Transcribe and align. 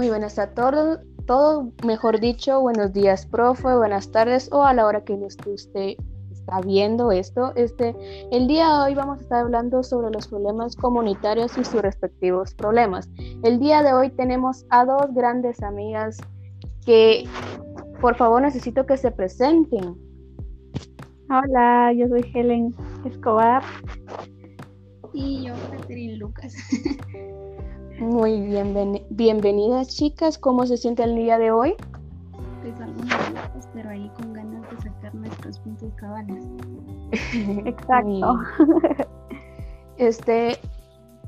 Muy 0.00 0.08
buenas 0.08 0.38
a 0.38 0.54
todos, 0.54 1.00
todo, 1.26 1.74
mejor 1.84 2.20
dicho, 2.20 2.58
buenos 2.62 2.90
días, 2.94 3.26
profe, 3.26 3.76
buenas 3.76 4.10
tardes 4.10 4.48
o 4.50 4.64
a 4.64 4.72
la 4.72 4.86
hora 4.86 5.04
que 5.04 5.12
usted 5.12 5.94
está 6.30 6.62
viendo 6.62 7.12
esto. 7.12 7.52
Este, 7.54 7.94
el 8.32 8.48
día 8.48 8.66
de 8.66 8.84
hoy 8.84 8.94
vamos 8.94 9.18
a 9.18 9.20
estar 9.20 9.40
hablando 9.40 9.82
sobre 9.82 10.10
los 10.10 10.26
problemas 10.26 10.74
comunitarios 10.74 11.58
y 11.58 11.64
sus 11.64 11.82
respectivos 11.82 12.54
problemas. 12.54 13.10
El 13.42 13.58
día 13.58 13.82
de 13.82 13.92
hoy 13.92 14.08
tenemos 14.08 14.64
a 14.70 14.86
dos 14.86 15.12
grandes 15.12 15.62
amigas 15.62 16.16
que, 16.86 17.28
por 18.00 18.16
favor, 18.16 18.40
necesito 18.40 18.86
que 18.86 18.96
se 18.96 19.10
presenten. 19.10 19.96
Hola, 21.28 21.92
yo 21.92 22.08
soy 22.08 22.24
Helen 22.32 22.74
Escobar. 23.04 23.62
Y 25.12 25.44
yo, 25.44 25.52
Catherine 25.70 26.16
Lucas. 26.16 26.54
Muy 28.00 28.40
bien, 28.40 29.04
bienvenidas 29.10 29.88
chicas. 29.88 30.38
¿Cómo 30.38 30.64
se 30.64 30.78
siente 30.78 31.02
el 31.02 31.14
día 31.14 31.38
de 31.38 31.50
hoy? 31.50 31.74
Pues 32.62 32.80
algo 32.80 33.04
nerviosas, 33.04 33.68
pero 33.74 33.90
ahí 33.90 34.10
con 34.16 34.32
ganas 34.32 34.62
de 34.70 34.76
sacar 34.78 35.14
nuestros 35.14 35.58
puntos 35.58 35.92
cabales. 35.96 36.42
Exacto. 37.66 38.38
este, 39.98 40.56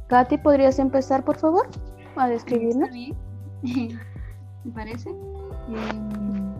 Katy, 0.09 0.39
¿podrías 0.39 0.79
empezar, 0.79 1.23
por 1.27 1.37
favor, 1.37 1.69
a 2.17 2.27
describirnos? 2.27 2.89
¿Me 3.62 4.73
parece? 4.73 5.11
Em, 5.11 6.55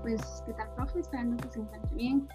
pues, 0.00 0.42
¿qué 0.46 0.54
tal, 0.54 0.74
profe? 0.74 1.00
Esperando 1.00 1.36
que 1.36 1.50
se 1.50 1.60
encuentre 1.60 1.96
bien. 1.96 2.26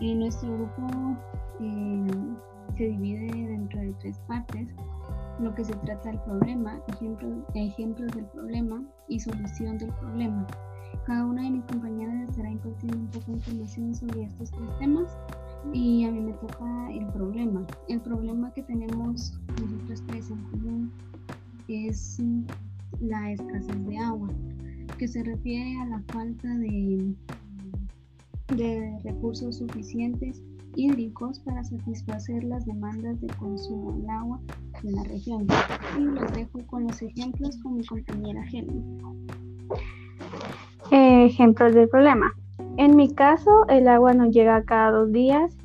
En 0.00 0.20
nuestro 0.20 0.48
grupo 0.48 1.16
em, 1.58 2.36
se 2.76 2.84
divide 2.84 3.48
dentro 3.48 3.80
de 3.80 3.92
tres 3.94 4.20
partes 4.28 4.68
lo 5.40 5.54
que 5.54 5.64
se 5.64 5.74
trata 5.74 6.10
del 6.10 6.20
problema, 6.20 6.80
ejemplos, 6.88 7.44
ejemplos 7.54 8.12
del 8.12 8.26
problema 8.26 8.84
y 9.08 9.18
solución 9.18 9.78
del 9.78 9.92
problema. 9.94 10.46
Cada 11.06 11.24
una 11.24 11.42
de 11.42 11.50
mis 11.50 11.64
compañeras 11.64 12.28
estará 12.28 12.50
impartiendo 12.50 12.98
un 12.98 13.08
poco 13.08 13.26
de 13.26 13.38
información 13.38 13.94
sobre 13.94 14.24
estos 14.24 14.50
tres 14.50 14.78
temas 14.78 15.18
y 15.72 16.04
a 16.04 16.10
mí 16.10 16.20
me 16.20 16.32
toca 16.34 16.92
el 16.92 17.06
problema. 17.08 17.66
El 17.88 18.00
problema 18.00 18.52
que 18.52 18.62
tenemos 18.62 19.38
nosotros 19.60 20.02
tres 20.06 20.30
en 20.30 20.42
común 20.50 20.92
es 21.68 22.20
la 23.00 23.32
escasez 23.32 23.86
de 23.86 23.98
agua, 23.98 24.28
que 24.98 25.08
se 25.08 25.22
refiere 25.22 25.80
a 25.80 25.86
la 25.86 26.02
falta 26.08 26.48
de, 26.58 27.14
de 28.56 28.98
recursos 29.04 29.58
suficientes 29.58 30.42
hídricos 30.74 31.40
para 31.40 31.62
satisfacer 31.64 32.44
las 32.44 32.64
demandas 32.66 33.20
de 33.20 33.28
consumo 33.38 33.92
de 33.92 34.10
agua 34.10 34.40
de 34.82 34.92
la 34.92 35.02
región. 35.04 35.46
Y 35.98 36.02
los 36.02 36.32
dejo 36.32 36.60
con 36.66 36.84
los 36.84 37.02
ejemplos 37.02 37.56
con 37.62 37.76
mi 37.76 37.84
compañera 37.84 38.44
Helen. 38.50 38.98
ejemplos 40.90 41.74
del 41.74 41.88
problema. 41.88 42.32
En 42.76 42.96
mi 42.96 43.12
caso, 43.12 43.66
el 43.68 43.88
agua 43.88 44.14
no 44.14 44.30
llega 44.30 44.64
cada 44.64 44.90
dos 44.90 45.12
días. 45.12 45.56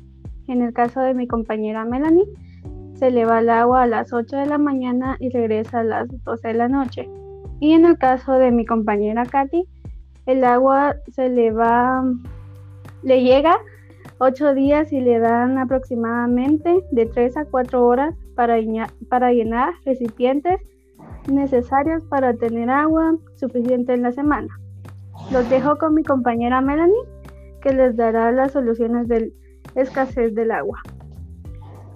En 0.48 0.62
el 0.62 0.72
caso 0.72 1.00
de 1.00 1.14
mi 1.14 1.26
compañera 1.26 1.84
Melanie, 1.84 2.26
se 2.94 3.10
le 3.10 3.24
va 3.24 3.40
el 3.40 3.50
agua 3.50 3.82
a 3.82 3.86
las 3.86 4.12
8 4.12 4.36
de 4.36 4.46
la 4.46 4.58
mañana 4.58 5.16
y 5.20 5.28
regresa 5.28 5.80
a 5.80 5.84
las 5.84 6.08
12 6.24 6.48
de 6.48 6.54
la 6.54 6.68
noche. 6.68 7.08
Y 7.60 7.72
en 7.72 7.84
el 7.84 7.98
caso 7.98 8.32
de 8.32 8.50
mi 8.50 8.64
compañera 8.64 9.24
Katy, 9.26 9.66
el 10.26 10.44
agua 10.44 10.96
se 11.12 11.28
le 11.28 11.52
va, 11.52 12.04
le 13.02 13.22
llega 13.22 13.58
ocho 14.18 14.54
días 14.54 14.92
y 14.92 15.00
le 15.00 15.18
dan 15.18 15.58
aproximadamente 15.58 16.82
de 16.90 17.06
3 17.06 17.36
a 17.36 17.44
4 17.46 17.84
horas 17.84 18.14
para, 18.34 18.60
llenar 19.32 19.74
recipientes 19.84 20.60
necesarios 21.28 22.02
para 22.08 22.34
tener 22.34 22.70
agua 22.70 23.16
suficiente 23.36 23.94
en 23.94 24.02
la 24.02 24.12
semana. 24.12 24.48
Los 25.30 25.48
dejo 25.50 25.76
con 25.78 25.94
mi 25.94 26.02
compañera 26.02 26.60
Melanie, 26.60 26.94
que 27.62 27.72
les 27.72 27.96
dará 27.96 28.30
las 28.32 28.52
soluciones 28.52 29.08
de 29.08 29.32
escasez 29.74 30.34
del 30.34 30.50
agua. 30.50 30.80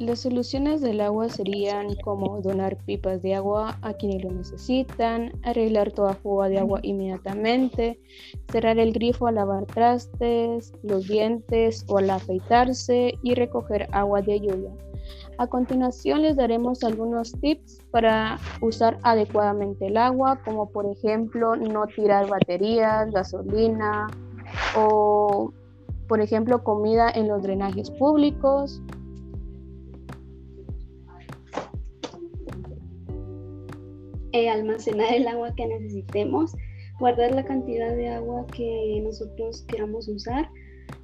Las 0.00 0.20
soluciones 0.20 0.80
del 0.80 1.02
agua 1.02 1.28
serían 1.28 1.94
como 1.96 2.40
donar 2.40 2.78
pipas 2.86 3.20
de 3.20 3.34
agua 3.34 3.76
a 3.82 3.92
quienes 3.92 4.24
lo 4.24 4.30
necesitan, 4.30 5.30
arreglar 5.42 5.92
toda 5.92 6.14
fuga 6.14 6.48
de 6.48 6.58
agua 6.58 6.80
inmediatamente, 6.82 8.00
cerrar 8.50 8.78
el 8.78 8.94
grifo 8.94 9.26
al 9.26 9.34
lavar 9.34 9.66
trastes, 9.66 10.72
los 10.82 11.06
dientes 11.06 11.84
o 11.86 11.98
al 11.98 12.08
afeitarse 12.08 13.18
y 13.22 13.34
recoger 13.34 13.88
agua 13.92 14.22
de 14.22 14.40
lluvia. 14.40 14.72
A 15.36 15.46
continuación 15.46 16.22
les 16.22 16.34
daremos 16.34 16.82
algunos 16.82 17.32
tips 17.32 17.82
para 17.90 18.38
usar 18.62 18.98
adecuadamente 19.02 19.88
el 19.88 19.98
agua, 19.98 20.40
como 20.46 20.70
por 20.70 20.86
ejemplo 20.86 21.56
no 21.56 21.86
tirar 21.88 22.26
baterías, 22.26 23.10
gasolina 23.10 24.06
o 24.74 25.52
por 26.08 26.22
ejemplo 26.22 26.64
comida 26.64 27.10
en 27.10 27.28
los 27.28 27.42
drenajes 27.42 27.90
públicos, 27.90 28.80
Eh, 34.32 34.48
almacenar 34.48 35.12
el 35.12 35.26
agua 35.26 35.52
que 35.56 35.66
necesitemos, 35.66 36.54
guardar 37.00 37.34
la 37.34 37.44
cantidad 37.44 37.96
de 37.96 38.10
agua 38.10 38.46
que 38.54 39.00
nosotros 39.02 39.62
queramos 39.62 40.06
usar 40.08 40.48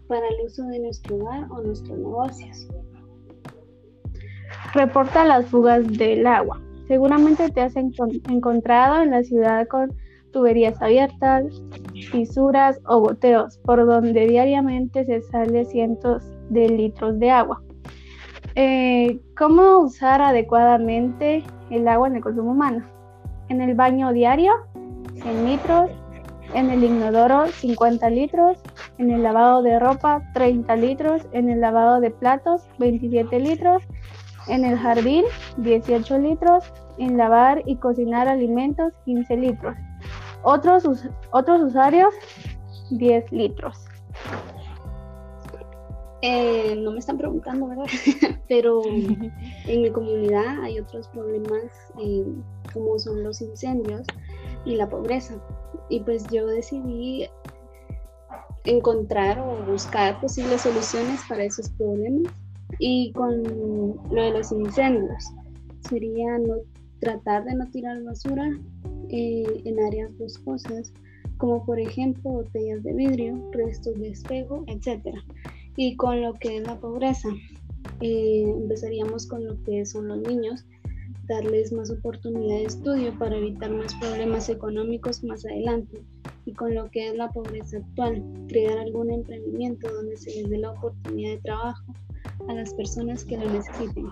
para 0.06 0.28
el 0.28 0.46
uso 0.46 0.64
de 0.66 0.78
nuestro 0.78 1.16
hogar 1.16 1.50
o 1.50 1.60
nuestros 1.60 1.98
negocios. 1.98 2.68
Reporta 4.74 5.24
las 5.24 5.46
fugas 5.46 5.86
del 5.98 6.26
agua. 6.26 6.60
Seguramente 6.86 7.48
te 7.48 7.62
has 7.62 7.74
encontrado 7.74 9.02
en 9.02 9.10
la 9.10 9.24
ciudad 9.24 9.66
con 9.66 9.92
tuberías 10.32 10.80
abiertas, 10.80 11.46
fisuras 12.10 12.78
o 12.86 13.00
goteos, 13.00 13.58
por 13.64 13.84
donde 13.86 14.26
diariamente 14.28 15.04
se 15.04 15.22
sale 15.22 15.64
cientos 15.64 16.22
de 16.50 16.68
litros 16.68 17.18
de 17.18 17.30
agua. 17.30 17.62
Eh, 18.54 19.18
¿Cómo 19.36 19.78
usar 19.78 20.22
adecuadamente 20.22 21.42
el 21.70 21.88
agua 21.88 22.08
en 22.08 22.16
el 22.16 22.22
consumo 22.22 22.52
humano? 22.52 22.86
En 23.48 23.60
el 23.60 23.74
baño 23.74 24.12
diario 24.12 24.52
100 25.22 25.44
litros, 25.46 25.90
en 26.54 26.70
el 26.70 26.84
inodoro 26.84 27.48
50 27.48 28.10
litros, 28.10 28.58
en 28.98 29.10
el 29.10 29.22
lavado 29.22 29.62
de 29.62 29.78
ropa 29.78 30.22
30 30.34 30.76
litros, 30.76 31.22
en 31.32 31.50
el 31.50 31.60
lavado 31.60 32.00
de 32.00 32.10
platos 32.10 32.62
27 32.78 33.40
litros, 33.40 33.82
en 34.48 34.64
el 34.64 34.78
jardín 34.78 35.24
18 35.58 36.18
litros, 36.18 36.64
en 36.98 37.16
lavar 37.16 37.62
y 37.66 37.76
cocinar 37.76 38.28
alimentos 38.28 38.92
15 39.04 39.36
litros. 39.36 39.76
Otros, 40.42 40.84
otros 41.32 41.62
usuarios 41.62 42.14
10 42.90 43.32
litros. 43.32 43.84
Eh, 46.22 46.74
no 46.78 46.92
me 46.92 46.98
están 46.98 47.18
preguntando, 47.18 47.66
¿verdad? 47.68 47.86
Pero 48.48 48.82
en 48.86 49.82
mi 49.82 49.90
comunidad 49.90 50.62
hay 50.62 50.78
otros 50.78 51.08
problemas 51.08 51.92
eh, 52.00 52.24
como 52.76 52.98
son 52.98 53.22
los 53.24 53.40
incendios 53.40 54.06
y 54.66 54.76
la 54.76 54.88
pobreza. 54.88 55.34
Y 55.88 56.00
pues 56.00 56.26
yo 56.30 56.46
decidí 56.46 57.26
encontrar 58.64 59.38
o 59.38 59.64
buscar 59.70 60.20
posibles 60.20 60.60
soluciones 60.60 61.20
para 61.28 61.44
esos 61.44 61.70
problemas. 61.70 62.32
Y 62.78 63.12
con 63.12 63.42
lo 64.10 64.22
de 64.22 64.30
los 64.32 64.52
incendios, 64.52 65.24
sería 65.88 66.38
no, 66.38 66.56
tratar 67.00 67.44
de 67.44 67.54
no 67.54 67.70
tirar 67.70 68.02
basura 68.02 68.50
eh, 69.08 69.62
en 69.64 69.80
áreas 69.80 70.10
boscosas, 70.18 70.92
como 71.38 71.64
por 71.64 71.78
ejemplo 71.78 72.30
botellas 72.32 72.82
de 72.82 72.92
vidrio, 72.92 73.50
restos 73.52 73.98
de 73.98 74.08
espejo, 74.08 74.64
etc. 74.66 75.16
Y 75.76 75.96
con 75.96 76.20
lo 76.20 76.34
que 76.34 76.58
es 76.58 76.66
la 76.66 76.78
pobreza, 76.78 77.28
eh, 78.00 78.44
empezaríamos 78.46 79.26
con 79.26 79.46
lo 79.46 79.62
que 79.62 79.86
son 79.86 80.08
los 80.08 80.20
niños, 80.20 80.66
darles 81.26 81.72
más 81.72 81.90
oportunidad 81.90 82.58
de 82.58 82.64
estudio 82.64 83.12
para 83.18 83.36
evitar 83.36 83.70
más 83.70 83.94
problemas 83.94 84.48
económicos 84.48 85.22
más 85.24 85.44
adelante. 85.44 86.02
Y 86.44 86.52
con 86.52 86.74
lo 86.74 86.88
que 86.90 87.08
es 87.08 87.16
la 87.16 87.30
pobreza 87.30 87.78
actual, 87.78 88.22
crear 88.48 88.78
algún 88.78 89.10
emprendimiento 89.10 89.92
donde 89.92 90.16
se 90.16 90.30
les 90.30 90.50
dé 90.50 90.58
la 90.58 90.70
oportunidad 90.70 91.30
de 91.32 91.42
trabajo 91.42 91.94
a 92.48 92.54
las 92.54 92.72
personas 92.74 93.24
que 93.24 93.36
lo 93.36 93.50
necesiten. 93.50 94.06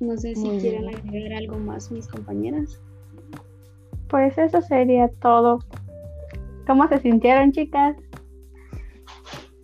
No 0.00 0.16
sé 0.16 0.34
si 0.34 0.48
quieren 0.58 0.88
agregar 0.88 1.32
algo 1.34 1.58
más 1.58 1.90
mis 1.90 2.08
compañeras. 2.08 2.80
Pues 4.08 4.36
eso 4.36 4.60
sería 4.60 5.08
todo. 5.22 5.60
¿Cómo 6.66 6.88
se 6.88 6.98
sintieron, 6.98 7.52
chicas? 7.52 7.96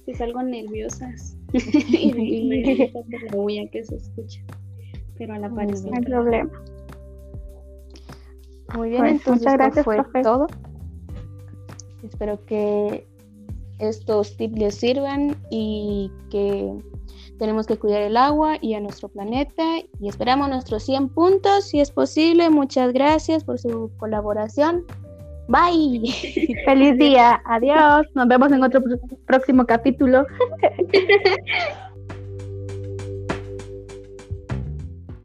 Es 0.06 0.20
algo 0.20 0.42
nerviosas 0.42 1.36
y, 1.52 2.44
me 2.44 2.88
por 2.88 3.04
la 3.08 3.36
bulla 3.36 3.68
que 3.70 3.84
se 3.84 3.96
escucha 3.96 4.40
pero 5.20 5.34
a 5.34 5.38
la 5.38 5.50
par 5.50 5.66
No 5.66 5.90
hay 5.92 6.02
problema. 6.02 6.50
Muy 8.74 8.88
bien, 8.88 9.02
pues, 9.02 9.12
entonces 9.12 9.42
muchas 9.42 9.54
gracias, 9.58 9.84
fue 9.84 10.22
todo. 10.22 10.46
Espero 12.02 12.42
que 12.46 13.06
estos 13.78 14.34
tips 14.38 14.58
les 14.58 14.74
sirvan 14.74 15.36
y 15.50 16.10
que 16.30 16.74
Tenemos 17.38 17.66
que 17.66 17.78
cuidar 17.78 18.02
el 18.02 18.16
agua 18.16 18.56
y 18.60 18.74
a 18.74 18.80
nuestro 18.80 19.08
planeta 19.08 19.62
y 19.98 20.08
esperamos 20.08 20.48
nuestros 20.48 20.82
100 20.84 21.08
puntos 21.10 21.68
si 21.68 21.80
es 21.80 21.90
posible. 21.90 22.48
Muchas 22.48 22.92
gracias 22.92 23.44
por 23.44 23.58
su 23.58 23.90
colaboración. 23.98 24.84
Bye. 25.48 26.02
Feliz 26.66 26.98
día. 26.98 27.42
Adiós. 27.46 28.06
Nos 28.14 28.28
vemos 28.28 28.52
en 28.52 28.62
otro 28.62 28.82
próximo 29.26 29.66
capítulo. 29.66 30.26